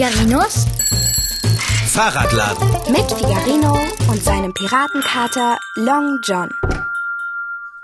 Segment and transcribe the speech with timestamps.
[0.00, 0.64] Figarinos
[1.92, 2.70] Fahrradladen.
[2.90, 6.48] mit Figarino und seinem Piratenkater Long John.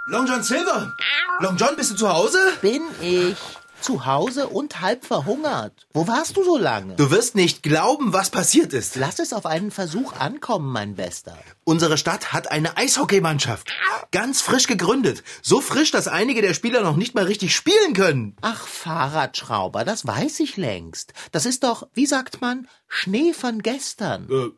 [0.06, 0.94] Long John Silver.
[1.40, 2.38] Long John, bist du zu Hause?
[2.62, 3.36] Bin ich.
[3.80, 5.86] Zu Hause und halb verhungert.
[5.92, 6.96] Wo warst du so lange?
[6.96, 8.96] Du wirst nicht glauben, was passiert ist.
[8.96, 11.36] Lass es auf einen Versuch ankommen, mein Bester.
[11.64, 13.72] Unsere Stadt hat eine Eishockeymannschaft.
[14.10, 15.22] Ganz frisch gegründet.
[15.42, 18.36] So frisch, dass einige der Spieler noch nicht mal richtig spielen können.
[18.40, 21.12] Ach, Fahrradschrauber, das weiß ich längst.
[21.32, 24.28] Das ist doch, wie sagt man, Schnee von gestern.
[24.30, 24.50] Äh,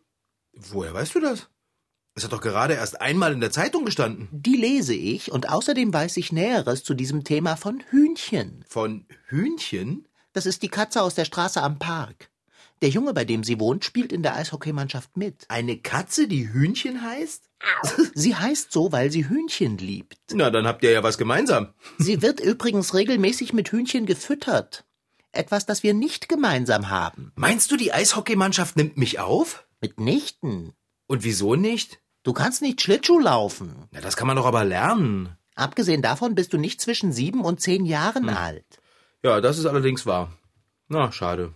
[0.55, 1.48] woher weißt du das?
[2.19, 4.27] Es hat doch gerade erst einmal in der Zeitung gestanden.
[4.33, 8.65] Die lese ich und außerdem weiß ich Näheres zu diesem Thema von Hühnchen.
[8.67, 10.05] Von Hühnchen?
[10.33, 12.31] Das ist die Katze aus der Straße am Park.
[12.83, 15.45] Der Junge, bei dem sie wohnt, spielt in der Eishockeymannschaft mit.
[15.47, 17.51] Eine Katze, die Hühnchen heißt?
[18.15, 20.19] Sie heißt so, weil sie Hühnchen liebt.
[20.32, 21.73] Na, dann habt ihr ja was gemeinsam.
[21.99, 24.85] Sie wird übrigens regelmäßig mit Hühnchen gefüttert.
[25.30, 27.30] Etwas, das wir nicht gemeinsam haben.
[27.37, 29.69] Meinst du, die Eishockeymannschaft nimmt mich auf?
[29.80, 30.73] Mitnichten.
[31.07, 32.01] Und wieso nicht?
[32.29, 33.88] Du kannst nicht Schlittschuh laufen.
[33.90, 35.34] Na, das kann man doch aber lernen.
[35.54, 38.66] Abgesehen davon bist du nicht zwischen sieben und zehn Jahren alt.
[39.23, 40.30] Ja, das ist allerdings wahr.
[40.88, 41.54] Na, schade.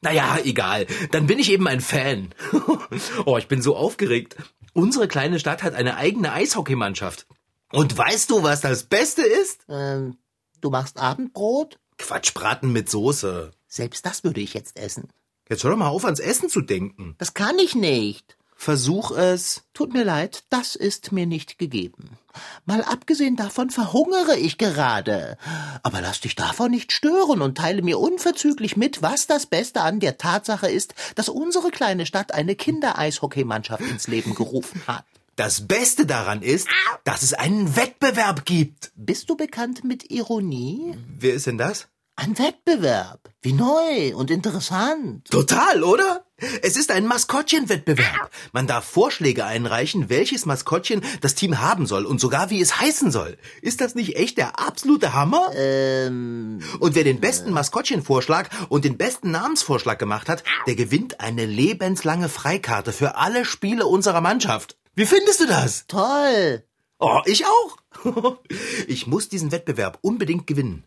[0.00, 0.88] Naja, egal.
[1.12, 2.34] Dann bin ich eben ein Fan.
[3.24, 4.34] oh, ich bin so aufgeregt.
[4.72, 7.28] Unsere kleine Stadt hat eine eigene Eishockeymannschaft.
[7.70, 9.64] Und weißt du, was das Beste ist?
[9.68, 10.16] Ähm,
[10.60, 11.78] du machst Abendbrot?
[11.98, 13.52] Quatschbraten mit Soße.
[13.68, 15.08] Selbst das würde ich jetzt essen.
[15.48, 17.14] Jetzt hör doch mal auf, ans Essen zu denken.
[17.18, 18.36] Das kann ich nicht.
[18.60, 19.62] Versuch es.
[19.72, 22.18] Tut mir leid, das ist mir nicht gegeben.
[22.66, 25.38] Mal abgesehen davon verhungere ich gerade.
[25.82, 29.98] Aber lass dich davon nicht stören und teile mir unverzüglich mit, was das Beste an
[29.98, 35.06] der Tatsache ist, dass unsere kleine Stadt eine Kindereishockeymannschaft ins Leben gerufen hat.
[35.36, 36.68] Das Beste daran ist,
[37.04, 38.92] dass es einen Wettbewerb gibt.
[38.94, 40.98] Bist du bekannt mit Ironie?
[41.18, 41.88] Wer ist denn das?
[42.14, 43.30] Ein Wettbewerb.
[43.40, 45.30] Wie neu und interessant.
[45.30, 46.26] Total, oder?
[46.62, 48.30] Es ist ein Maskottchenwettbewerb.
[48.52, 53.10] Man darf Vorschläge einreichen, welches Maskottchen das Team haben soll und sogar wie es heißen
[53.10, 53.36] soll.
[53.62, 55.50] Ist das nicht echt der absolute Hammer?
[55.56, 61.46] Ähm, Und wer den besten Maskottchenvorschlag und den besten Namensvorschlag gemacht hat, der gewinnt eine
[61.46, 64.76] lebenslange Freikarte für alle Spiele unserer Mannschaft.
[64.94, 65.86] Wie findest du das?
[65.86, 66.64] toll.
[66.98, 67.76] Oh, ich auch.
[68.86, 70.84] Ich muss diesen Wettbewerb unbedingt gewinnen.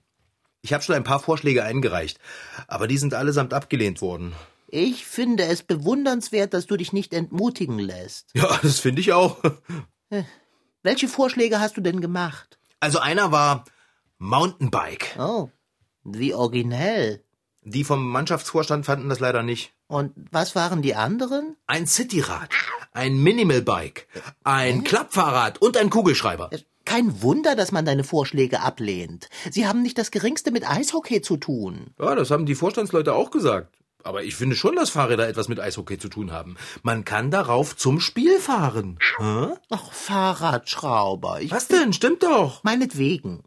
[0.62, 2.19] Ich habe schon ein paar Vorschläge eingereicht,
[2.68, 4.34] aber die sind allesamt abgelehnt worden.
[4.76, 8.32] Ich finde es bewundernswert, dass du dich nicht entmutigen lässt.
[8.34, 9.38] Ja, das finde ich auch.
[10.82, 12.58] Welche Vorschläge hast du denn gemacht?
[12.80, 13.66] Also einer war
[14.18, 15.16] Mountainbike.
[15.20, 15.50] Oh,
[16.04, 17.24] wie originell.
[17.62, 19.74] Die vom Mannschaftsvorstand fanden das leider nicht.
[19.86, 21.56] Und was waren die anderen?
[21.68, 22.50] Ein Cityrad,
[22.94, 24.08] ein Minimalbike,
[24.44, 26.50] ein Klappfahrrad und ein Kugelschreiber.
[26.84, 29.30] Kein Wunder, dass man deine Vorschläge ablehnt.
[29.52, 31.94] Sie haben nicht das geringste mit Eishockey zu tun.
[32.00, 33.78] Ja, das haben die Vorstandsleute auch gesagt.
[34.03, 36.58] Aber ich finde schon, dass Fahrräder etwas mit Eishockey zu tun haben.
[36.81, 39.00] Man kann darauf zum Spiel fahren.
[39.18, 39.53] Hä?
[39.69, 41.41] Ach, Fahrradschrauber.
[41.41, 41.94] Ich Was denn?
[41.94, 42.63] Stimmt doch.
[42.63, 43.44] Meinetwegen.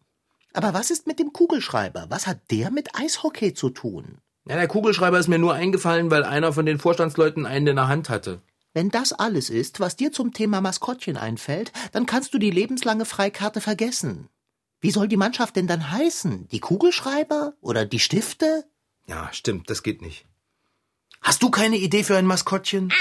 [0.55, 2.07] Aber was ist mit dem Kugelschreiber?
[2.09, 4.19] Was hat der mit Eishockey zu tun?
[4.49, 7.89] Ja, der Kugelschreiber ist mir nur eingefallen, weil einer von den Vorstandsleuten einen in der
[7.89, 8.41] Hand hatte.
[8.73, 13.05] Wenn das alles ist, was dir zum Thema Maskottchen einfällt, dann kannst du die lebenslange
[13.05, 14.29] Freikarte vergessen.
[14.81, 16.49] Wie soll die Mannschaft denn dann heißen?
[16.49, 18.65] Die Kugelschreiber oder die Stifte?
[19.07, 20.27] Ja, stimmt, das geht nicht.
[21.23, 22.93] Hast du keine Idee für ein Maskottchen?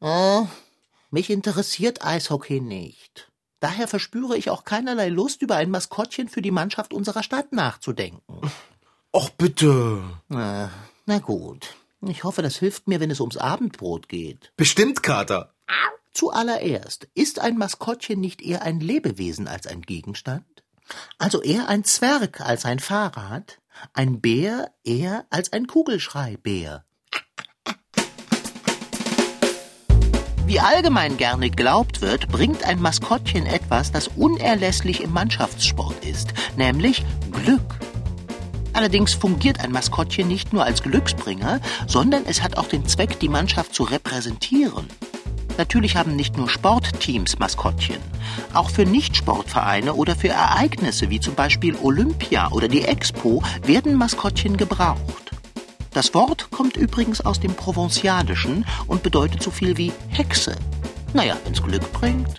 [0.00, 0.46] Oh,
[1.10, 3.30] mich interessiert Eishockey nicht.
[3.60, 8.40] Daher verspüre ich auch keinerlei Lust, über ein Maskottchen für die Mannschaft unserer Stadt nachzudenken.
[9.12, 10.02] Och, bitte.
[10.28, 10.70] Na,
[11.04, 11.74] na gut.
[12.00, 14.52] Ich hoffe, das hilft mir, wenn es ums Abendbrot geht.
[14.56, 15.52] Bestimmt, Kater.
[16.12, 20.64] Zuallererst, ist ein Maskottchen nicht eher ein Lebewesen als ein Gegenstand?
[21.18, 23.58] Also eher ein Zwerg als ein Fahrrad,
[23.92, 26.84] ein Bär eher als ein Kugelschreibär.
[30.50, 37.04] Wie allgemein gerne geglaubt wird, bringt ein Maskottchen etwas, das unerlässlich im Mannschaftssport ist, nämlich
[37.30, 37.78] Glück.
[38.72, 43.28] Allerdings fungiert ein Maskottchen nicht nur als Glücksbringer, sondern es hat auch den Zweck, die
[43.28, 44.88] Mannschaft zu repräsentieren.
[45.56, 47.98] Natürlich haben nicht nur Sportteams Maskottchen.
[48.52, 54.56] Auch für Nichtsportvereine oder für Ereignisse wie zum Beispiel Olympia oder die Expo werden Maskottchen
[54.56, 55.29] gebraucht.
[55.92, 60.56] Das Wort kommt übrigens aus dem Provenzalischen und bedeutet so viel wie Hexe.
[61.14, 62.38] Naja, wenn's Glück bringt.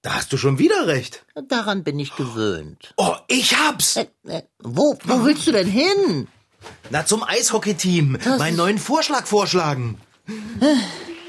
[0.00, 1.26] Da hast du schon wieder recht.
[1.48, 2.94] Daran bin ich gewöhnt.
[2.96, 3.96] Oh, ich hab's.
[3.96, 6.28] Äh, äh, wo, wo willst du denn hin?
[6.90, 8.18] Na, zum Eishockey-Team.
[8.38, 10.00] Meinen neuen Vorschlag vorschlagen.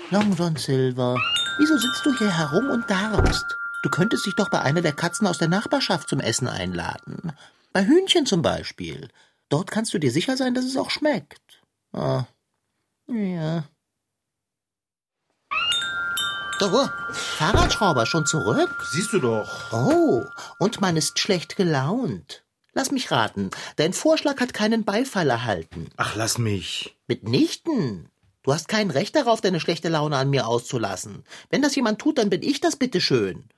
[0.09, 1.17] Long John Silver,
[1.59, 3.45] wieso sitzt du hier herum und darbst?
[3.83, 7.33] Du könntest dich doch bei einer der Katzen aus der Nachbarschaft zum Essen einladen.
[7.73, 9.09] Bei Hühnchen zum Beispiel.
[9.49, 11.61] Dort kannst du dir sicher sein, dass es auch schmeckt.
[11.93, 12.23] Oh.
[13.07, 13.63] Ja.
[16.59, 18.75] So, Fahrradschrauber schon zurück?
[18.91, 19.71] Siehst du doch.
[19.71, 20.23] Oh,
[20.59, 22.43] und man ist schlecht gelaunt.
[22.73, 25.89] Lass mich raten, dein Vorschlag hat keinen Beifall erhalten.
[25.97, 26.97] Ach, lass mich.
[27.07, 28.09] Mitnichten.
[28.43, 31.23] Du hast kein Recht darauf, deine schlechte Laune an mir auszulassen.
[31.49, 33.49] Wenn das jemand tut, dann bin ich das bitteschön.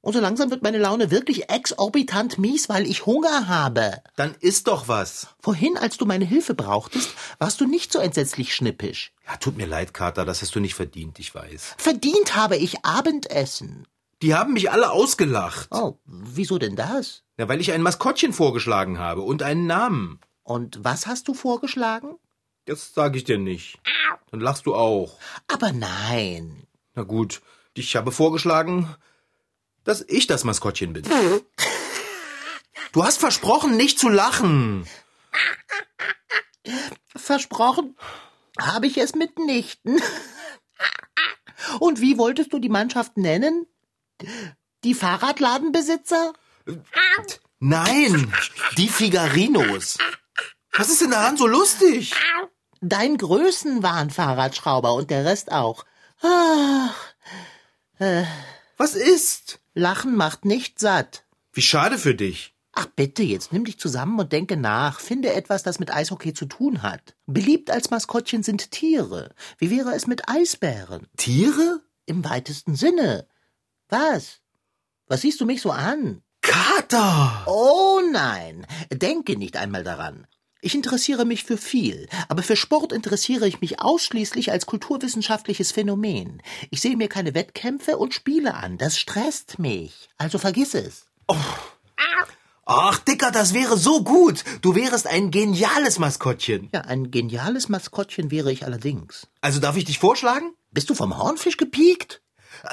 [0.00, 4.00] Und so langsam wird meine Laune wirklich exorbitant mies, weil ich Hunger habe.
[4.16, 5.28] Dann isst doch was.
[5.40, 9.12] Vorhin, als du meine Hilfe brauchtest, warst du nicht so entsetzlich schnippisch.
[9.26, 11.74] Ja, tut mir leid, Kater, das hast du nicht verdient, ich weiß.
[11.78, 13.86] Verdient habe ich Abendessen.
[14.22, 15.68] Die haben mich alle ausgelacht.
[15.72, 17.22] Oh, wieso denn das?
[17.36, 20.20] Ja, weil ich ein Maskottchen vorgeschlagen habe und einen Namen.
[20.42, 22.16] Und was hast du vorgeschlagen?
[22.64, 23.78] Das sage ich dir nicht.
[24.30, 25.18] Dann lachst du auch.
[25.46, 26.66] Aber nein.
[26.94, 27.42] Na gut,
[27.74, 28.94] ich habe vorgeschlagen,
[29.88, 31.04] dass ich das Maskottchen bin.
[32.92, 34.86] Du hast versprochen, nicht zu lachen.
[37.16, 37.96] Versprochen
[38.60, 39.98] habe ich es mitnichten.
[41.80, 43.66] Und wie wolltest du die Mannschaft nennen?
[44.84, 46.34] Die Fahrradladenbesitzer?
[47.58, 48.32] Nein,
[48.76, 49.96] die Figarinos.
[50.72, 52.12] Was ist denn daran so lustig?
[52.82, 55.86] Dein Größenwahn, Fahrradschrauber, und der Rest auch.
[56.20, 56.94] Ach,
[58.78, 59.58] Was ist?
[59.74, 61.24] Lachen macht nicht satt.
[61.52, 62.54] Wie schade für dich.
[62.72, 65.00] Ach bitte, jetzt nimm dich zusammen und denke nach.
[65.00, 67.16] Finde etwas, das mit Eishockey zu tun hat.
[67.26, 69.34] Beliebt als Maskottchen sind Tiere.
[69.58, 71.08] Wie wäre es mit Eisbären?
[71.16, 71.80] Tiere?
[72.06, 73.26] Im weitesten Sinne.
[73.88, 74.42] Was?
[75.08, 76.22] Was siehst du mich so an?
[76.40, 77.42] Kater!
[77.46, 80.28] Oh nein, denke nicht einmal daran.
[80.60, 86.42] Ich interessiere mich für viel, aber für Sport interessiere ich mich ausschließlich als kulturwissenschaftliches Phänomen.
[86.70, 90.08] Ich sehe mir keine Wettkämpfe und Spiele an, das stresst mich.
[90.16, 91.06] Also vergiss es.
[92.70, 94.44] Ach, Dicker, das wäre so gut.
[94.60, 96.68] Du wärest ein geniales Maskottchen.
[96.74, 99.28] Ja, ein geniales Maskottchen wäre ich allerdings.
[99.40, 100.52] Also darf ich dich vorschlagen?
[100.72, 102.20] Bist du vom Hornfisch gepiekt?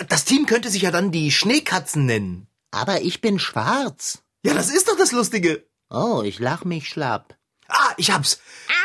[0.10, 2.48] Das Team könnte sich ja dann die Schneekatzen nennen.
[2.72, 4.24] Aber ich bin schwarz.
[4.44, 5.66] Ja, das ist doch das Lustige.
[5.90, 7.38] Oh, ich lach mich schlapp.
[7.68, 8.40] Ah, ich hab's.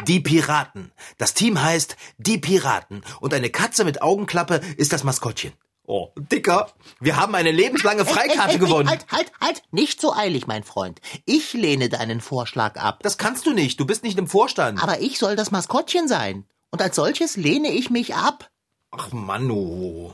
[0.06, 0.92] Die Piraten.
[1.18, 3.02] Das Team heißt Die Piraten.
[3.20, 5.52] Und eine Katze mit Augenklappe ist das Maskottchen.
[5.86, 8.88] Oh, Dicker, wir haben eine lebenslange Freikarte gewonnen.
[8.88, 9.62] Halt, halt, halt!
[9.72, 11.00] Nicht so eilig, mein Freund.
[11.24, 13.00] Ich lehne deinen Vorschlag ab.
[13.02, 13.80] Das kannst du nicht.
[13.80, 14.80] Du bist nicht im Vorstand.
[14.80, 16.46] Aber ich soll das Maskottchen sein.
[16.70, 18.50] Und als solches lehne ich mich ab.
[18.92, 20.12] Ach, Manu.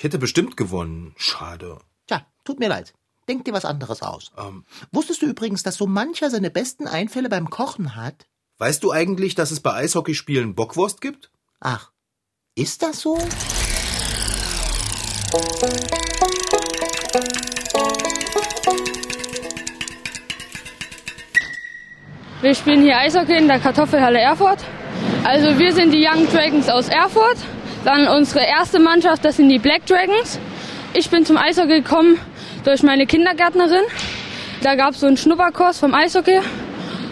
[0.00, 1.14] Ich hätte bestimmt gewonnen.
[1.18, 1.78] Schade.
[2.06, 2.94] Tja, tut mir leid.
[3.30, 4.32] Denk dir was anderes aus.
[4.36, 8.26] Ähm, Wusstest du übrigens, dass so mancher seine besten Einfälle beim Kochen hat?
[8.58, 11.30] weißt du eigentlich, dass es bei Eishockeyspielen Bockwurst gibt?
[11.60, 11.92] Ach,
[12.56, 13.16] ist das so?
[22.40, 24.58] Wir spielen hier Eishockey in der Kartoffelhalle Erfurt.
[25.22, 27.38] Also wir sind die Young Dragons aus Erfurt.
[27.84, 30.40] Dann unsere erste Mannschaft, das sind die Black Dragons.
[30.94, 32.18] Ich bin zum Eishockey gekommen
[32.64, 33.82] durch meine Kindergärtnerin.
[34.62, 36.40] Da gab es so einen Schnupperkurs vom Eishockey.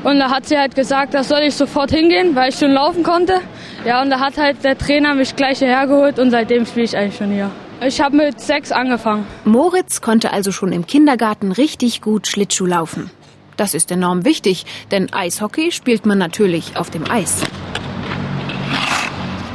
[0.05, 3.03] Und da hat sie halt gesagt, da soll ich sofort hingehen, weil ich schon laufen
[3.03, 3.41] konnte.
[3.85, 6.97] Ja, und da hat halt der Trainer mich gleich hierher geholt und seitdem spiele ich
[6.97, 7.51] eigentlich schon hier.
[7.85, 9.27] Ich habe mit sechs angefangen.
[9.45, 13.11] Moritz konnte also schon im Kindergarten richtig gut Schlittschuh laufen.
[13.57, 17.43] Das ist enorm wichtig, denn Eishockey spielt man natürlich auf dem Eis.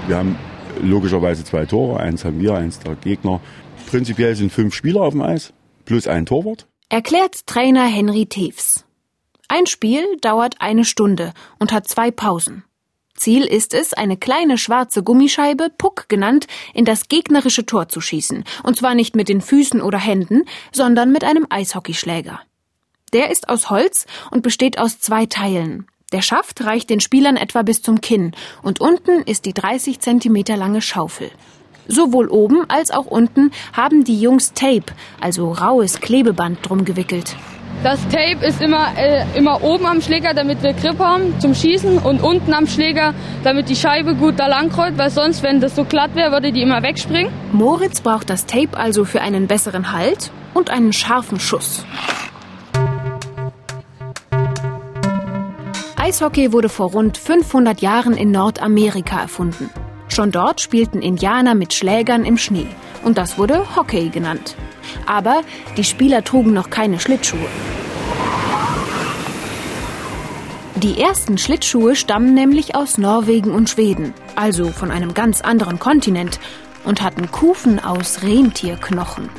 [0.07, 0.37] Wir haben
[0.81, 3.39] logischerweise zwei Tore, eins haben wir, eins der Gegner.
[3.89, 5.53] Prinzipiell sind fünf Spieler auf dem Eis,
[5.85, 6.67] plus ein Torwart.
[6.89, 8.85] Erklärt Trainer Henry Teves.
[9.47, 12.63] Ein Spiel dauert eine Stunde und hat zwei Pausen.
[13.15, 18.43] Ziel ist es, eine kleine schwarze Gummischeibe, Puck genannt, in das gegnerische Tor zu schießen.
[18.63, 22.41] Und zwar nicht mit den Füßen oder Händen, sondern mit einem Eishockeyschläger.
[23.13, 25.87] Der ist aus Holz und besteht aus zwei Teilen.
[26.11, 30.57] Der Schaft reicht den Spielern etwa bis zum Kinn und unten ist die 30 Zentimeter
[30.57, 31.31] lange Schaufel.
[31.87, 37.35] Sowohl oben als auch unten haben die Jungs Tape, also raues Klebeband drum gewickelt.
[37.83, 41.97] Das Tape ist immer, äh, immer oben am Schläger, damit wir Grip haben zum Schießen
[41.97, 43.13] und unten am Schläger,
[43.43, 46.53] damit die Scheibe gut da lang rollt, weil sonst, wenn das so glatt wäre, würde
[46.53, 47.29] die immer wegspringen.
[47.51, 51.85] Moritz braucht das Tape also für einen besseren Halt und einen scharfen Schuss.
[55.97, 59.69] Eishockey wurde vor rund 500 Jahren in Nordamerika erfunden.
[60.13, 62.67] Schon dort spielten Indianer mit Schlägern im Schnee
[63.03, 64.55] und das wurde Hockey genannt.
[65.07, 65.41] Aber
[65.75, 67.47] die Spieler trugen noch keine Schlittschuhe.
[70.75, 76.39] Die ersten Schlittschuhe stammen nämlich aus Norwegen und Schweden, also von einem ganz anderen Kontinent,
[76.83, 79.29] und hatten Kufen aus Rentierknochen.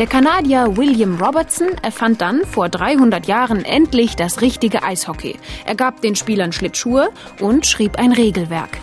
[0.00, 5.36] Der Kanadier William Robertson erfand dann vor 300 Jahren endlich das richtige Eishockey.
[5.66, 8.78] Er gab den Spielern Schlittschuhe und schrieb ein Regelwerk.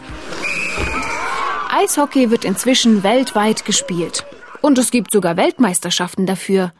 [1.71, 4.27] Eishockey wird inzwischen weltweit gespielt.
[4.62, 6.71] Und es gibt sogar Weltmeisterschaften dafür.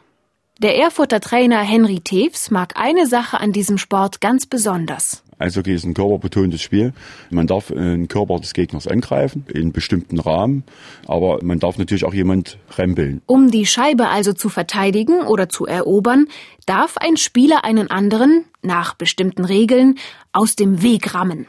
[0.58, 5.24] Der Erfurter Trainer Henry Teves mag eine Sache an diesem Sport ganz besonders.
[5.38, 6.92] Eishockey ist ein körperbetontes Spiel.
[7.30, 10.64] Man darf den Körper des Gegners angreifen, in bestimmten Rahmen,
[11.06, 13.22] aber man darf natürlich auch jemand rempeln.
[13.26, 16.26] Um die Scheibe also zu verteidigen oder zu erobern,
[16.66, 19.98] darf ein Spieler einen anderen, nach bestimmten Regeln,
[20.32, 21.46] aus dem Weg rammen.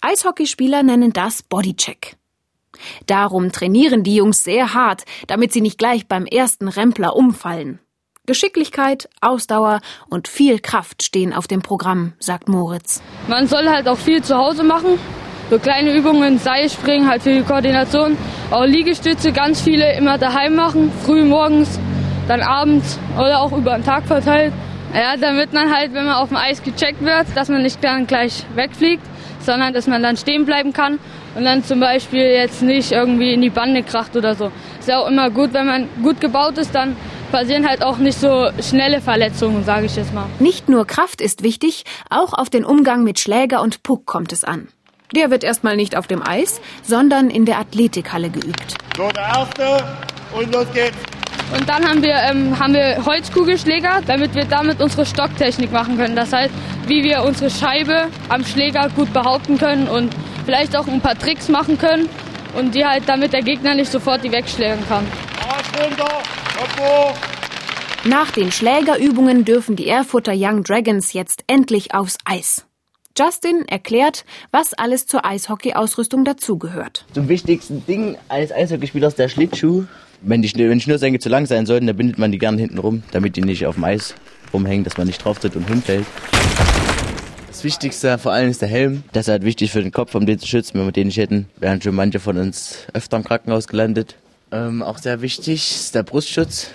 [0.00, 2.16] Eishockeyspieler nennen das Bodycheck.
[3.06, 7.80] Darum trainieren die Jungs sehr hart, damit sie nicht gleich beim ersten Rempler umfallen.
[8.26, 13.02] Geschicklichkeit, Ausdauer und viel Kraft stehen auf dem Programm, sagt Moritz.
[13.28, 14.98] Man soll halt auch viel zu Hause machen.
[15.50, 18.16] So kleine Übungen, Seilspringen halt für die Koordination.
[18.50, 21.80] Auch Liegestütze, ganz viele immer daheim machen, früh morgens,
[22.28, 24.52] dann abends oder auch über den Tag verteilt.
[24.94, 28.06] Ja, damit man halt, wenn man auf dem Eis gecheckt wird, dass man nicht dann
[28.06, 29.02] gleich wegfliegt,
[29.40, 30.98] sondern dass man dann stehen bleiben kann
[31.34, 34.52] und dann zum Beispiel jetzt nicht irgendwie in die Bande kracht oder so.
[34.78, 36.96] Ist ja auch immer gut, wenn man gut gebaut ist, dann
[37.30, 40.26] passieren halt auch nicht so schnelle Verletzungen, sage ich jetzt mal.
[40.38, 44.44] Nicht nur Kraft ist wichtig, auch auf den Umgang mit Schläger und Puck kommt es
[44.44, 44.68] an.
[45.14, 48.74] Der wird erstmal nicht auf dem Eis, sondern in der Athletikhalle geübt.
[48.96, 49.84] So, der erste
[50.36, 50.96] und los geht's.
[51.52, 56.14] Und dann haben wir, ähm, haben wir Holzkugelschläger, damit wir damit unsere Stocktechnik machen können.
[56.14, 56.54] Das heißt,
[56.86, 61.48] wie wir unsere Scheibe am Schläger gut behaupten können und vielleicht auch ein paar Tricks
[61.48, 62.08] machen können
[62.56, 65.04] und die halt, damit der Gegner nicht sofort die wegschlägen kann.
[65.80, 66.39] Runter, Kopf hoch.
[68.04, 72.66] Nach den Schlägerübungen dürfen die Erfurter Young Dragons jetzt endlich aufs Eis.
[73.18, 77.04] Justin erklärt, was alles zur Eishockey-Ausrüstung dazugehört.
[77.12, 79.84] Zum wichtigsten Ding eines Eishockeyspielers der Schlittschuh.
[80.22, 82.78] Wenn die, wenn die Schnürsenkel zu lang sein sollten, dann bindet man die gerne hinten
[82.78, 84.14] rum, damit die nicht auf dem Eis
[84.54, 86.06] rumhängen, dass man nicht drauf tritt und hinfällt.
[87.48, 89.02] Das Wichtigste vor allem ist der Helm.
[89.12, 90.78] Das ist halt wichtig für den Kopf, um den zu schützen.
[90.78, 94.16] Wenn wir den nicht hätten, wären schon manche von uns öfter im Krankenhaus gelandet.
[94.52, 96.68] Ähm, auch sehr wichtig ist der Brustschutz.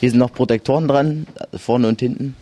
[0.00, 2.36] Hier sind noch Protektoren dran, vorne und hinten.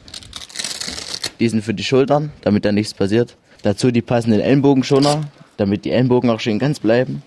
[1.39, 3.37] Die sind für die Schultern, damit da nichts passiert.
[3.63, 5.23] Dazu die passenden Ellenbogenschoner,
[5.57, 7.23] damit die Ellenbogen auch schön ganz bleiben.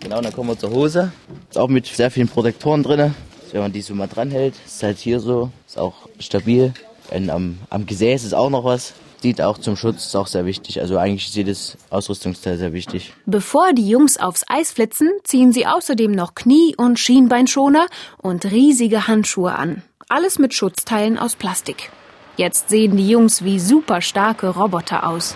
[0.00, 1.12] Genau, dann kommen wir zur Hose.
[1.50, 3.14] Ist auch mit sehr vielen Protektoren drin.
[3.50, 6.74] Wenn man die so mal dran hält, ist halt hier so, ist auch stabil.
[7.10, 8.92] Und am, am Gesäß ist auch noch was.
[9.24, 10.82] Dient auch zum Schutz, ist auch sehr wichtig.
[10.82, 13.14] Also eigentlich ist jedes Ausrüstungsteil sehr wichtig.
[13.24, 17.86] Bevor die Jungs aufs Eis flitzen, ziehen sie außerdem noch Knie- und Schienbeinschoner
[18.18, 19.82] und riesige Handschuhe an.
[20.10, 21.90] Alles mit Schutzteilen aus Plastik.
[22.36, 25.34] Jetzt sehen die Jungs wie super starke Roboter aus.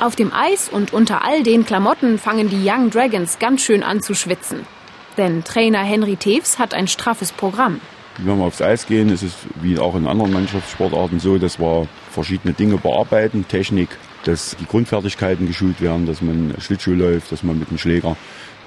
[0.00, 4.02] Auf dem Eis und unter all den Klamotten fangen die Young Dragons ganz schön an
[4.02, 4.66] zu schwitzen.
[5.16, 7.80] Denn Trainer Henry Teves hat ein straffes Programm.
[8.18, 11.88] Wenn wir aufs Eis gehen, ist es wie auch in anderen Mannschaftssportarten so, dass wir
[12.10, 13.88] verschiedene Dinge bearbeiten, Technik,
[14.24, 18.16] dass die Grundfertigkeiten geschult werden, dass man Schlittschuh läuft, dass man mit dem Schläger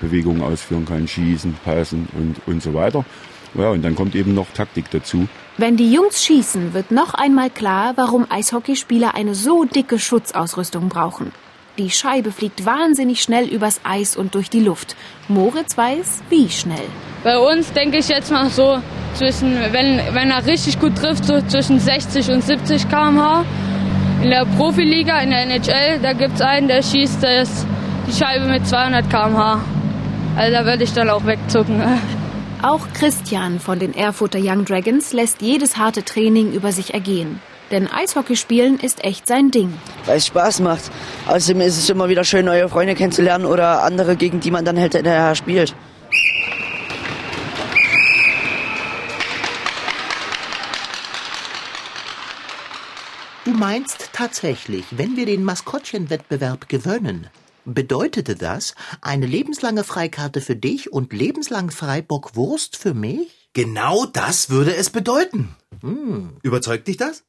[0.01, 3.05] Bewegungen ausführen kann, schießen, passen und, und so weiter.
[3.53, 5.27] Ja, und dann kommt eben noch Taktik dazu.
[5.57, 11.31] Wenn die Jungs schießen, wird noch einmal klar, warum Eishockeyspieler eine so dicke Schutzausrüstung brauchen.
[11.77, 14.95] Die Scheibe fliegt wahnsinnig schnell übers Eis und durch die Luft.
[15.27, 16.87] Moritz weiß, wie schnell.
[17.23, 18.79] Bei uns denke ich jetzt mal so
[19.15, 23.43] zwischen, wenn, wenn er richtig gut trifft, so zwischen 60 und 70 km/h.
[24.23, 27.65] In der Profiliga, in der NHL, da gibt es einen, der schießt das,
[28.07, 29.59] die Scheibe mit 200 km/h.
[30.37, 31.81] Also da würde ich dann auch wegzucken.
[32.61, 37.41] Auch Christian von den Erfurter Young Dragons lässt jedes harte Training über sich ergehen.
[37.71, 39.73] Denn Eishockeyspielen ist echt sein Ding.
[40.05, 40.91] weil es Spaß macht.
[41.27, 44.79] Außerdem ist es immer wieder schön, neue Freunde kennenzulernen oder andere, gegen die man dann
[44.79, 45.75] halt hinterher spielt.
[53.45, 57.27] Du meinst tatsächlich, wenn wir den Maskottchenwettbewerb gewöhnen,
[57.63, 63.49] bedeutete das eine lebenslange Freikarte für dich und lebenslang Freibock Wurst für mich?
[63.53, 65.55] Genau das würde es bedeuten.
[65.81, 67.23] Hm, überzeugt dich das?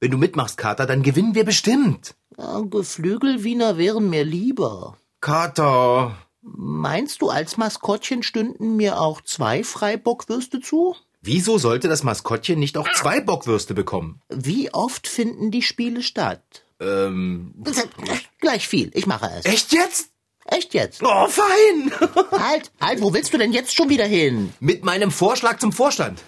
[0.00, 2.14] Wenn du mitmachst, Kater, dann gewinnen wir bestimmt.
[2.38, 4.96] Ja, Geflügelwiener wären mir lieber.
[5.20, 6.16] Kater.
[6.42, 10.96] Meinst du, als Maskottchen stünden mir auch zwei Freibockwürste zu?
[11.20, 14.22] Wieso sollte das Maskottchen nicht auch zwei Bockwürste bekommen?
[14.30, 16.64] Wie oft finden die Spiele statt?
[16.80, 17.52] Ähm,
[18.40, 19.44] Gleich viel, ich mache es.
[19.44, 20.08] echt jetzt?
[20.46, 21.02] Echt jetzt?
[21.04, 21.92] Oh, fein.
[22.32, 24.52] Halt, halt, wo willst du denn jetzt schon wieder hin?
[24.58, 26.22] Mit meinem Vorschlag zum Vorstand.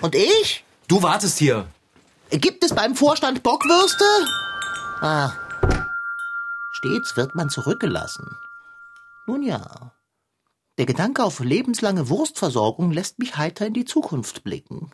[0.00, 0.64] Und ich?
[0.88, 1.68] Du wartest hier.
[2.32, 4.04] Gibt es beim Vorstand Bockwürste?
[5.02, 5.32] Ah.
[6.72, 8.36] Stets wird man zurückgelassen.
[9.26, 9.92] Nun ja.
[10.78, 14.90] Der Gedanke auf lebenslange Wurstversorgung lässt mich heiter in die Zukunft blicken.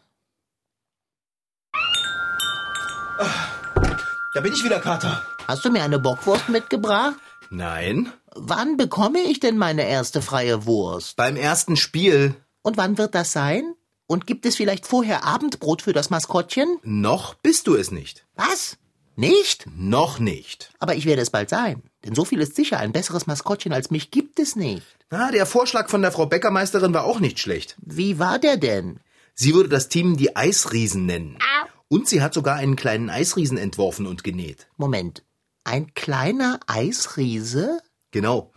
[4.34, 5.22] Da bin ich wieder, Kater.
[5.46, 7.14] Hast du mir eine Bockwurst mitgebracht?
[7.50, 8.12] Nein.
[8.34, 11.16] Wann bekomme ich denn meine erste freie Wurst?
[11.16, 12.34] Beim ersten Spiel.
[12.62, 13.74] Und wann wird das sein?
[14.08, 16.78] Und gibt es vielleicht vorher Abendbrot für das Maskottchen?
[16.82, 18.24] Noch bist du es nicht.
[18.36, 18.78] Was?
[19.16, 19.66] Nicht?
[19.76, 20.72] Noch nicht.
[20.78, 21.82] Aber ich werde es bald sein.
[22.04, 24.86] Denn so viel ist sicher, ein besseres Maskottchen als mich gibt es nicht.
[25.10, 27.76] Na, der Vorschlag von der Frau Bäckermeisterin war auch nicht schlecht.
[27.82, 29.00] Wie war der denn?
[29.34, 31.38] Sie würde das Team die Eisriesen nennen.
[31.88, 34.68] Und sie hat sogar einen kleinen Eisriesen entworfen und genäht.
[34.78, 35.22] Moment.
[35.64, 37.80] Ein kleiner Eisriese?
[38.10, 38.52] Genau.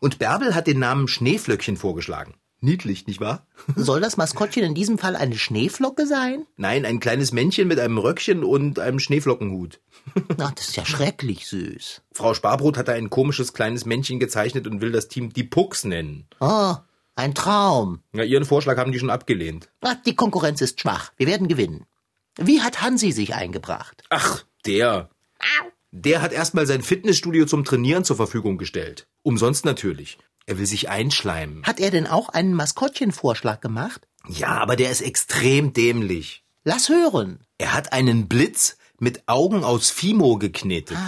[0.00, 2.34] Und Bärbel hat den Namen Schneeflöckchen vorgeschlagen.
[2.62, 3.46] Niedlich, nicht wahr?
[3.76, 6.46] Soll das Maskottchen in diesem Fall eine Schneeflocke sein?
[6.56, 9.80] Nein, ein kleines Männchen mit einem Röckchen und einem Schneeflockenhut.
[10.36, 12.02] Na, das ist ja schrecklich süß.
[12.12, 15.84] Frau Sparbrot hat da ein komisches kleines Männchen gezeichnet und will das Team die Pucks
[15.84, 16.26] nennen.
[16.40, 16.74] Oh,
[17.16, 18.00] ein Traum.
[18.12, 19.70] Ja, ihren Vorschlag haben die schon abgelehnt.
[19.80, 21.12] Ach, die Konkurrenz ist schwach.
[21.16, 21.86] Wir werden gewinnen.
[22.36, 24.04] Wie hat Hansi sich eingebracht?
[24.10, 25.10] Ach, der.
[25.92, 29.08] Der hat erstmal sein Fitnessstudio zum Trainieren zur Verfügung gestellt.
[29.22, 30.18] Umsonst natürlich.
[30.50, 31.62] Er will sich einschleimen.
[31.62, 34.08] Hat er denn auch einen Maskottchenvorschlag gemacht?
[34.26, 36.42] Ja, aber der ist extrem dämlich.
[36.64, 37.46] Lass hören.
[37.58, 40.98] Er hat einen Blitz mit Augen aus Fimo geknetet.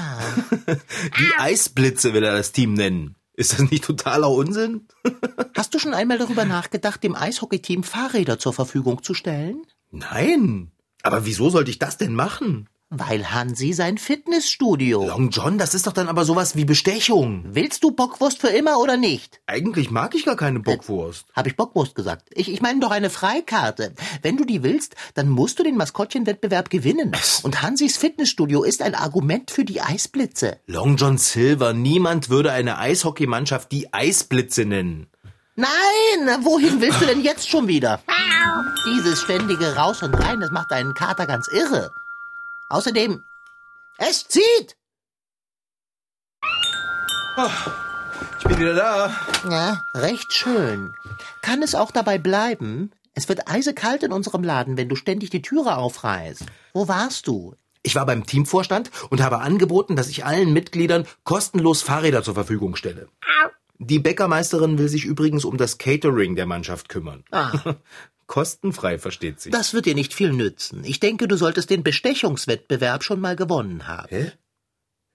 [0.68, 3.16] Die Eisblitze will er das Team nennen.
[3.34, 4.86] Ist das nicht totaler Unsinn?
[5.56, 9.66] Hast du schon einmal darüber nachgedacht, dem Eishockeyteam Fahrräder zur Verfügung zu stellen?
[9.90, 10.70] Nein.
[11.02, 12.68] Aber wieso sollte ich das denn machen?
[12.94, 15.06] Weil Hansi sein Fitnessstudio.
[15.06, 17.42] Long John, das ist doch dann aber sowas wie Bestechung.
[17.48, 19.40] Willst du Bockwurst für immer oder nicht?
[19.46, 21.24] Eigentlich mag ich gar keine Bockwurst.
[21.32, 22.28] Habe ich Bockwurst gesagt?
[22.34, 23.94] Ich, ich meine doch eine Freikarte.
[24.20, 27.12] Wenn du die willst, dann musst du den Maskottchenwettbewerb gewinnen.
[27.42, 30.58] Und Hansis Fitnessstudio ist ein Argument für die Eisblitze.
[30.66, 35.06] Long John Silver, niemand würde eine Eishockeymannschaft die Eisblitze nennen.
[35.54, 38.02] Nein, wohin willst du denn jetzt schon wieder?
[38.84, 41.90] Dieses ständige Raus und Rein, das macht deinen Kater ganz irre.
[42.72, 43.22] Außerdem,
[43.98, 44.78] es zieht!
[48.38, 49.14] Ich bin wieder da.
[49.50, 50.90] Ja, recht schön.
[51.42, 52.90] Kann es auch dabei bleiben?
[53.12, 56.46] Es wird eisekalt in unserem Laden, wenn du ständig die Türe aufreißt.
[56.72, 57.54] Wo warst du?
[57.82, 62.76] Ich war beim Teamvorstand und habe angeboten, dass ich allen Mitgliedern kostenlos Fahrräder zur Verfügung
[62.76, 63.08] stelle.
[63.84, 67.24] Die Bäckermeisterin will sich übrigens um das Catering der Mannschaft kümmern.
[67.32, 67.52] Ah.
[68.32, 69.52] Kostenfrei, versteht sich.
[69.52, 70.84] Das wird dir nicht viel nützen.
[70.84, 74.08] Ich denke, du solltest den Bestechungswettbewerb schon mal gewonnen haben.
[74.08, 74.32] Hä?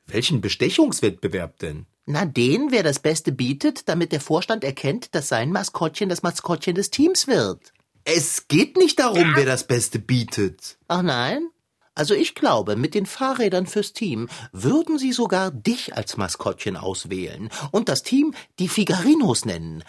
[0.06, 1.88] Welchen Bestechungswettbewerb denn?
[2.06, 6.75] Na, den, wer das Beste bietet, damit der Vorstand erkennt, dass sein Maskottchen das Maskottchen
[6.75, 7.73] des Teams wird.
[8.03, 10.77] Es geht nicht darum, wer das Beste bietet.
[10.88, 11.49] Ach nein?
[11.97, 17.49] Also ich glaube, mit den Fahrrädern fürs Team würden sie sogar dich als Maskottchen auswählen
[17.71, 19.83] und das Team die Figarinos nennen.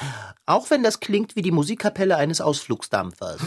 [0.47, 3.43] Auch wenn das klingt wie die Musikkapelle eines Ausflugsdampfers.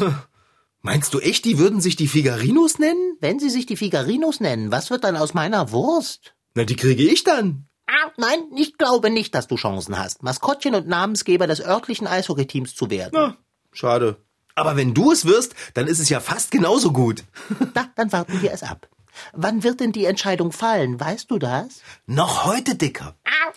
[0.84, 3.18] Meinst du echt, die würden sich die Figarinos nennen?
[3.20, 6.36] Wenn sie sich die Figarinos nennen, was wird dann aus meiner Wurst?
[6.54, 7.66] Na, die kriege ich dann.
[7.88, 12.76] Ah, Nein, ich glaube nicht, dass du Chancen hast, Maskottchen und Namensgeber des örtlichen Eishockeyteams
[12.76, 13.12] zu werden.
[13.14, 13.38] Na,
[13.72, 14.18] schade.
[14.62, 17.24] Aber wenn du es wirst, dann ist es ja fast genauso gut.
[17.74, 18.88] Na, dann warten wir es ab.
[19.34, 21.00] Wann wird denn die Entscheidung fallen?
[21.00, 21.82] Weißt du das?
[22.06, 23.16] Noch heute, Dicker.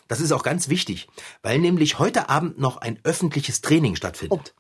[0.09, 1.09] Das ist auch ganz wichtig,
[1.43, 4.55] weil nämlich heute Abend noch ein öffentliches Training stattfindet.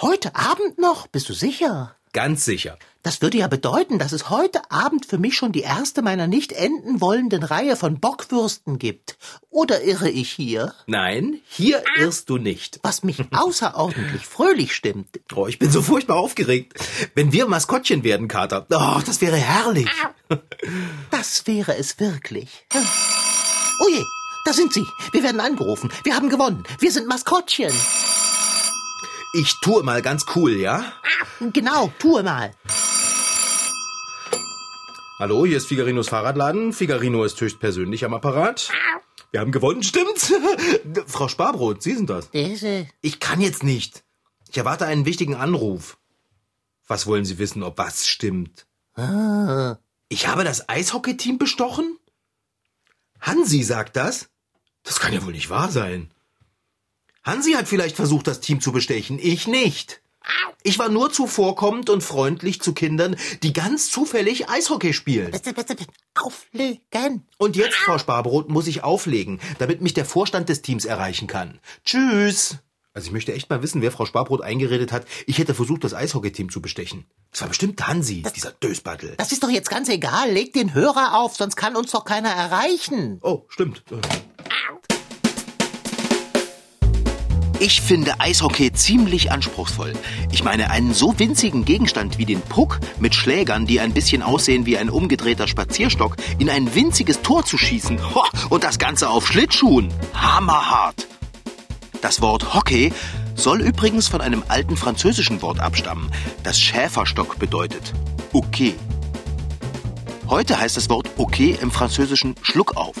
[0.00, 1.08] Heute Abend noch?
[1.08, 1.94] Bist du sicher?
[2.12, 2.78] Ganz sicher.
[3.02, 6.52] Das würde ja bedeuten, dass es heute Abend für mich schon die erste meiner nicht
[6.52, 9.16] enden wollenden Reihe von Bockwürsten gibt.
[9.48, 10.74] Oder irre ich hier?
[10.86, 12.80] Nein, hier irrst du nicht.
[12.82, 15.20] Was mich außerordentlich fröhlich stimmt.
[15.34, 16.74] Oh, ich bin so furchtbar aufgeregt.
[17.14, 19.88] Wenn wir Maskottchen werden, Kater, oh, das wäre herrlich.
[21.10, 22.66] Das wäre es wirklich.
[23.80, 24.04] Oh je,
[24.44, 24.86] da sind sie.
[25.12, 25.90] Wir werden angerufen.
[26.04, 26.62] Wir haben gewonnen.
[26.78, 27.72] Wir sind Maskottchen.
[29.34, 30.92] Ich tue mal ganz cool, ja?
[31.40, 32.54] Genau, tue mal.
[35.18, 36.74] Hallo, hier ist Figarinos Fahrradladen.
[36.74, 38.70] Figarino ist höchstpersönlich am Apparat.
[39.30, 40.34] Wir haben gewonnen, stimmt's?
[41.06, 42.28] Frau Sparbrot, Sie sind das.
[43.00, 44.04] Ich kann jetzt nicht.
[44.50, 45.96] Ich erwarte einen wichtigen Anruf.
[46.86, 48.66] Was wollen Sie wissen, ob was stimmt?
[48.96, 49.78] Ah.
[50.10, 51.96] Ich habe das Eishockeyteam bestochen?
[53.18, 54.28] Hansi sagt das?
[54.82, 56.12] Das kann ja wohl nicht wahr sein.
[57.24, 60.02] Hansi hat vielleicht versucht, das Team zu bestechen, ich nicht.
[60.64, 65.30] Ich war nur zuvorkommend und freundlich zu Kindern, die ganz zufällig Eishockey spielen.
[65.30, 65.92] Bitte, bitte, bitte.
[66.14, 67.26] Auflegen.
[67.38, 71.58] Und jetzt, Frau Sparbrot, muss ich auflegen, damit mich der Vorstand des Teams erreichen kann.
[71.84, 72.58] Tschüss.
[72.94, 75.94] Also ich möchte echt mal wissen, wer Frau Sparbrot eingeredet hat, ich hätte versucht, das
[75.94, 77.06] Eishockeyteam zu bestechen.
[77.30, 79.14] Das war bestimmt Hansi, dieser Dösbattel.
[79.16, 80.30] Das ist doch jetzt ganz egal.
[80.30, 83.18] Leg den Hörer auf, sonst kann uns doch keiner erreichen.
[83.22, 83.82] Oh, stimmt.
[87.62, 89.92] Ich finde Eishockey ziemlich anspruchsvoll.
[90.32, 94.66] Ich meine, einen so winzigen Gegenstand wie den Puck mit Schlägern, die ein bisschen aussehen
[94.66, 98.00] wie ein umgedrehter Spazierstock, in ein winziges Tor zu schießen.
[98.50, 99.94] Und das Ganze auf Schlittschuhen.
[100.12, 101.06] Hammerhart.
[102.00, 102.92] Das Wort Hockey
[103.36, 106.10] soll übrigens von einem alten französischen Wort abstammen,
[106.42, 107.92] das Schäferstock bedeutet.
[108.32, 108.74] Okay.
[110.26, 112.96] Heute heißt das Wort okay im Französischen Schluck auf.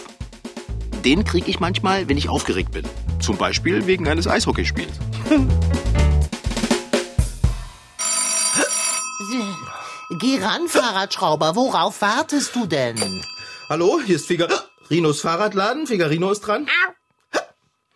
[1.04, 2.84] Den kriege ich manchmal, wenn ich aufgeregt bin.
[3.22, 4.92] Zum Beispiel wegen eines Eishockeyspiels.
[10.18, 11.56] Geh ran, Fahrradschrauber.
[11.56, 12.96] Worauf wartest du denn?
[13.68, 15.86] Hallo, hier ist Figarinos Fahrradladen.
[15.86, 16.68] Figarino ist dran.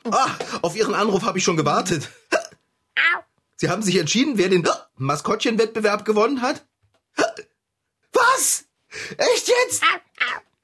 [0.09, 0.31] Ah,
[0.63, 2.11] auf Ihren Anruf habe ich schon gewartet.
[3.57, 4.65] Sie haben sich entschieden, wer den
[4.97, 6.65] Maskottchenwettbewerb gewonnen hat?
[8.13, 8.67] Was?
[9.19, 9.83] Echt jetzt?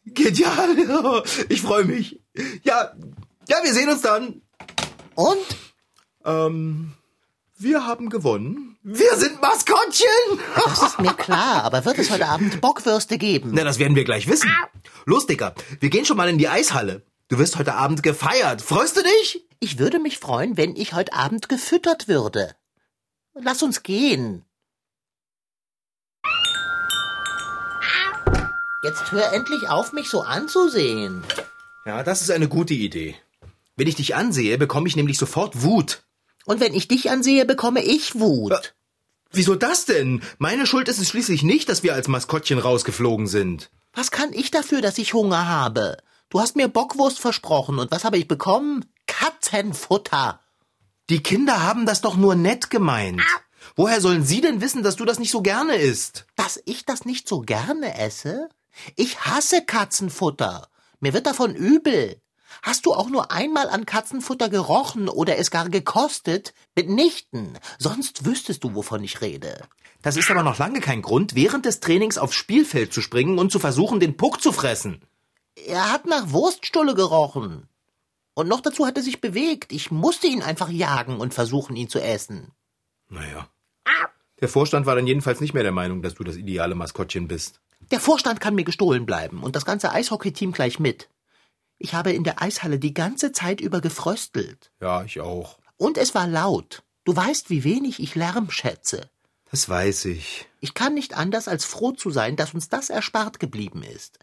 [0.05, 1.25] Genial.
[1.49, 2.21] Ich freue mich.
[2.63, 2.93] Ja,
[3.49, 4.42] ja, wir sehen uns dann.
[5.15, 5.47] Und?
[6.25, 6.93] Ähm,
[7.59, 8.77] wir haben gewonnen.
[8.83, 10.09] Wir sind Maskottchen.
[10.57, 13.53] Das ist mir klar, aber wird es heute Abend Bockwürste geben?
[13.55, 14.51] Na, das werden wir gleich wissen.
[15.05, 17.05] Los, Dicker, wir gehen schon mal in die Eishalle.
[17.29, 18.63] Du wirst heute Abend gefeiert.
[18.63, 19.47] Freust du dich?
[19.61, 22.55] Ich würde mich freuen, wenn ich heute Abend gefüttert würde.
[23.35, 24.45] Lass uns gehen.
[28.83, 31.23] Jetzt hör endlich auf, mich so anzusehen.
[31.87, 33.17] Ja, das ist eine gute Idee.
[33.83, 36.05] Wenn ich dich ansehe, bekomme ich nämlich sofort Wut.
[36.45, 38.53] Und wenn ich dich ansehe, bekomme ich Wut.
[38.53, 38.69] Äh,
[39.33, 40.23] wieso das denn?
[40.39, 43.73] Meine Schuld ist es schließlich nicht, dass wir als Maskottchen rausgeflogen sind.
[43.93, 45.97] Was kann ich dafür, dass ich Hunger habe?
[46.31, 48.85] Du hast mir Bockwurst versprochen und was habe ich bekommen?
[49.09, 50.39] Katzenfutter.
[51.11, 53.21] Die Kinder haben das doch nur nett gemeint.
[53.75, 56.27] Woher sollen sie denn wissen, dass du das nicht so gerne isst?
[56.37, 58.49] Dass ich das nicht so gerne esse?
[58.95, 60.69] Ich hasse Katzenfutter.
[61.01, 62.23] Mir wird davon übel.
[62.63, 66.55] Hast du auch nur einmal an Katzenfutter gerochen oder es gar gekostet?
[66.77, 67.59] Mitnichten.
[67.79, 69.63] Sonst wüsstest du, wovon ich rede.
[70.03, 73.53] Das ist aber noch lange kein Grund, während des Trainings aufs Spielfeld zu springen und
[73.53, 75.01] zu versuchen, den Puck zu fressen.
[75.55, 77.69] Er hat nach Wurststulle gerochen.
[78.35, 79.73] Und noch dazu hat er sich bewegt.
[79.73, 82.51] Ich musste ihn einfach jagen und versuchen, ihn zu essen.
[83.09, 83.47] Naja.
[84.41, 87.61] Der Vorstand war dann jedenfalls nicht mehr der Meinung, dass du das ideale Maskottchen bist.
[87.91, 91.09] Der Vorstand kann mir gestohlen bleiben und das ganze Eishockeyteam gleich mit.
[91.83, 94.71] Ich habe in der Eishalle die ganze Zeit über gefröstelt.
[94.81, 95.59] Ja, ich auch.
[95.77, 96.85] Und es war laut.
[97.03, 99.11] Du weißt, wie wenig ich Lärm schätze.
[99.51, 100.47] Das weiß ich.
[100.61, 104.21] Ich kann nicht anders, als froh zu sein, dass uns das erspart geblieben ist.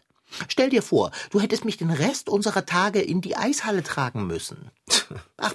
[0.48, 4.70] Stell dir vor, du hättest mich den Rest unserer Tage in die Eishalle tragen müssen.
[5.36, 5.54] Ach,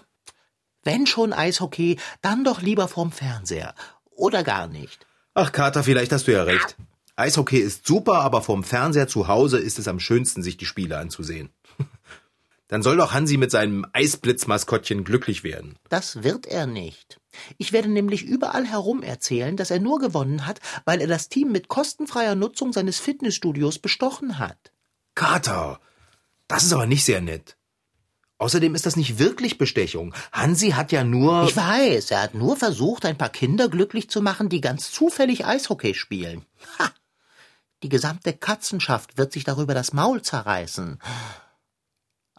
[0.83, 3.73] wenn schon Eishockey, dann doch lieber vorm Fernseher.
[4.11, 5.07] Oder gar nicht.
[5.33, 6.77] Ach, Kater, vielleicht hast du ja recht.
[7.15, 10.99] Eishockey ist super, aber vorm Fernseher zu Hause ist es am schönsten, sich die Spiele
[10.99, 11.49] anzusehen.
[12.67, 15.75] Dann soll doch Hansi mit seinem Eisblitzmaskottchen glücklich werden.
[15.89, 17.19] Das wird er nicht.
[17.57, 21.51] Ich werde nämlich überall herum erzählen, dass er nur gewonnen hat, weil er das Team
[21.51, 24.71] mit kostenfreier Nutzung seines Fitnessstudios bestochen hat.
[25.13, 25.79] Kater,
[26.47, 27.55] das ist aber nicht sehr nett.
[28.37, 30.13] Außerdem ist das nicht wirklich Bestechung.
[30.31, 31.45] Hansi hat ja nur.
[31.45, 35.45] Ich weiß, er hat nur versucht, ein paar Kinder glücklich zu machen, die ganz zufällig
[35.45, 36.45] Eishockey spielen.
[36.79, 36.91] Ha!
[37.83, 40.99] Die gesamte Katzenschaft wird sich darüber das Maul zerreißen.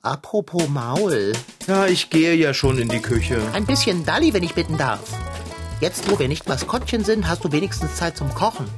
[0.06, 1.32] Apropos Maul.
[1.66, 3.42] Ja, ich gehe ja schon in die Küche.
[3.52, 5.00] Ein bisschen Dalli, wenn ich bitten darf.
[5.80, 8.68] Jetzt, wo wir nicht Maskottchen sind, hast du wenigstens Zeit zum Kochen.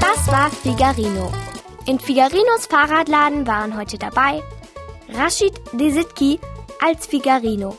[0.00, 1.32] Das war Figarino.
[1.86, 4.40] In Figarinos Fahrradladen waren heute dabei
[5.12, 6.38] Rashid Desitki
[6.80, 7.76] als Figarino,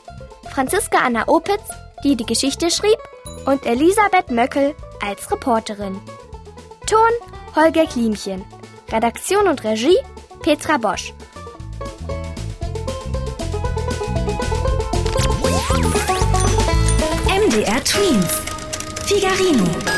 [0.52, 1.64] Franziska Anna Opitz,
[2.04, 3.00] die die Geschichte schrieb,
[3.46, 5.98] und Elisabeth Möckel als Reporterin.
[6.86, 8.44] Ton Holger Klimchen.
[8.92, 9.98] Redaktion und Regie
[10.42, 11.14] Petra Bosch.
[17.28, 18.32] MDR Twins.
[19.06, 19.97] Figarino.